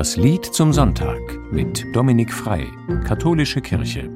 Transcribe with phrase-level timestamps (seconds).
[0.00, 1.20] Das Lied zum Sonntag
[1.52, 2.66] mit Dominik Frei,
[3.06, 4.08] Katholische Kirche.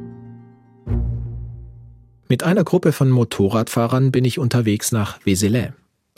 [2.26, 5.74] Mit einer Gruppe von Motorradfahrern bin ich unterwegs nach Vézelay.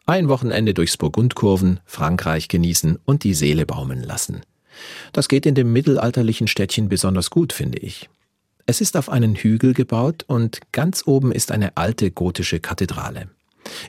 [0.06, 4.42] Ein Wochenende durchs Burgundkurven, Frankreich genießen und die Seele baumeln lassen.
[5.12, 8.08] Das geht in dem mittelalterlichen Städtchen besonders gut, finde ich.
[8.66, 13.30] Es ist auf einen Hügel gebaut und ganz oben ist eine alte gotische Kathedrale.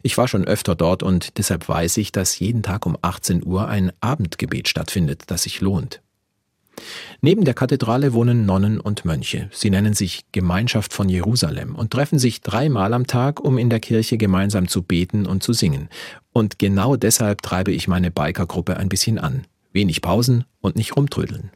[0.04, 3.68] Ich war schon öfter dort und deshalb weiß ich, dass jeden Tag um 18 Uhr
[3.68, 6.02] ein Abendgebet stattfindet, das sich lohnt.
[7.22, 9.50] Neben der Kathedrale wohnen Nonnen und Mönche.
[9.52, 13.80] Sie nennen sich Gemeinschaft von Jerusalem und treffen sich dreimal am Tag, um in der
[13.80, 15.90] Kirche gemeinsam zu beten und zu singen.
[16.32, 19.46] Und genau deshalb treibe ich meine Bikergruppe ein bisschen an.
[19.74, 21.52] Wenig Pausen und nicht rumtrödeln.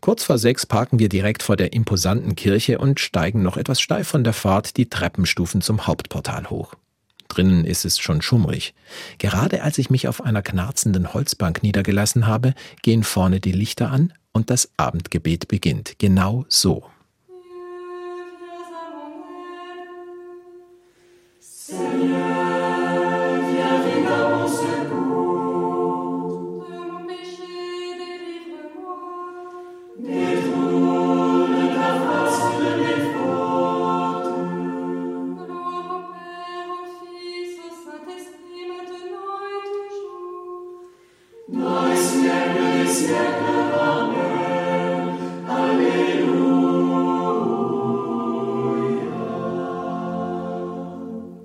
[0.00, 4.08] Kurz vor sechs parken wir direkt vor der imposanten Kirche und steigen noch etwas steif
[4.08, 6.74] von der Fahrt die Treppenstufen zum Hauptportal hoch.
[7.30, 8.74] Drinnen ist es schon schummrig.
[9.18, 14.12] Gerade als ich mich auf einer knarzenden Holzbank niedergelassen habe, gehen vorne die Lichter an
[14.32, 15.94] und das Abendgebet beginnt.
[15.98, 16.84] Genau so.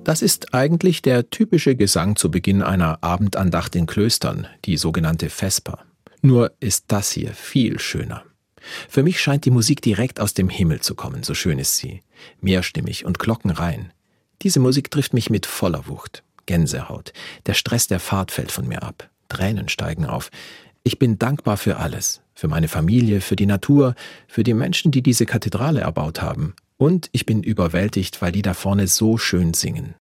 [0.05, 5.79] Das ist eigentlich der typische Gesang zu Beginn einer Abendandacht in Klöstern, die sogenannte Vesper.
[6.21, 8.23] Nur ist das hier viel schöner.
[8.87, 12.03] Für mich scheint die Musik direkt aus dem Himmel zu kommen, so schön ist sie.
[12.39, 13.91] Mehrstimmig und glockenrein.
[14.43, 16.23] Diese Musik trifft mich mit voller Wucht.
[16.45, 17.11] Gänsehaut.
[17.47, 19.09] Der Stress der Fahrt fällt von mir ab.
[19.27, 20.29] Tränen steigen auf.
[20.87, 22.21] Ich bin dankbar für alles.
[22.35, 23.95] Für meine Familie, für die Natur,
[24.27, 26.53] für die Menschen, die diese Kathedrale erbaut haben.
[26.77, 29.95] Und ich bin überwältigt, weil die da vorne so schön singen.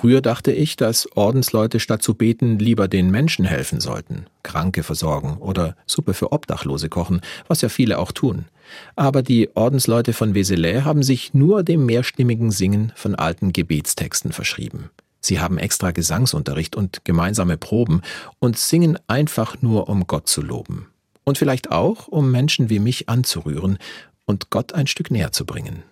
[0.00, 5.36] Früher dachte ich, dass Ordensleute statt zu beten lieber den Menschen helfen sollten, Kranke versorgen
[5.36, 8.46] oder Suppe für Obdachlose kochen, was ja viele auch tun.
[8.96, 14.88] Aber die Ordensleute von Vézelay haben sich nur dem mehrstimmigen Singen von alten Gebetstexten verschrieben.
[15.20, 18.00] Sie haben extra Gesangsunterricht und gemeinsame Proben
[18.38, 20.86] und singen einfach nur, um Gott zu loben.
[21.24, 23.76] Und vielleicht auch, um Menschen wie mich anzurühren
[24.24, 25.82] und Gott ein Stück näher zu bringen.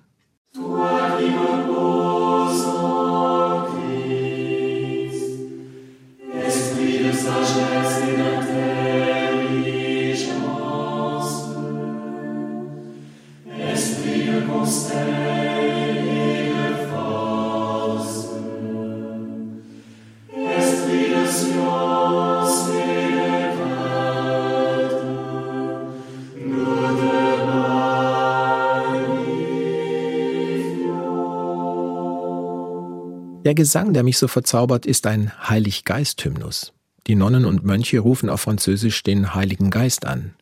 [33.48, 36.74] Der Gesang, der mich so verzaubert, ist ein Heiliggeist-Hymnus.
[37.08, 40.34] Die Nonnen und Mönche rufen auf Französisch den Heiligen Geist an.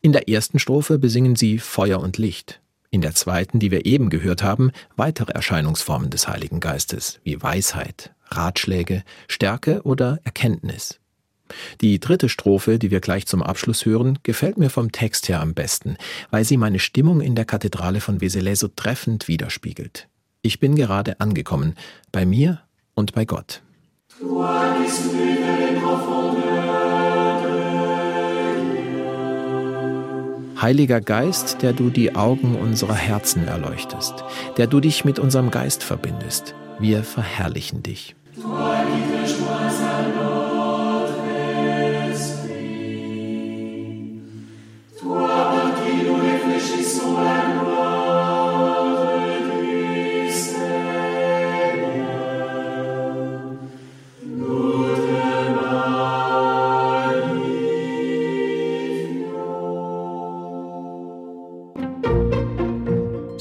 [0.00, 2.60] In der ersten Strophe besingen sie Feuer und Licht.
[2.90, 8.14] In der zweiten, die wir eben gehört haben, weitere Erscheinungsformen des Heiligen Geistes, wie Weisheit,
[8.26, 11.00] Ratschläge, Stärke oder Erkenntnis.
[11.80, 15.52] Die dritte Strophe, die wir gleich zum Abschluss hören, gefällt mir vom Text her am
[15.54, 15.96] besten,
[16.30, 20.06] weil sie meine Stimmung in der Kathedrale von Vézelay so treffend widerspiegelt.
[20.42, 21.74] Ich bin gerade angekommen,
[22.12, 22.60] bei mir
[22.94, 23.62] und bei Gott.
[30.64, 34.24] Heiliger Geist, der du die Augen unserer Herzen erleuchtest,
[34.56, 38.16] der du dich mit unserem Geist verbindest, wir verherrlichen dich.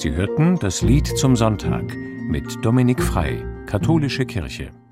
[0.04, 4.83] Sie hörten das Lied zum Sonntag mit Dominik Frei, Katholische Kirche.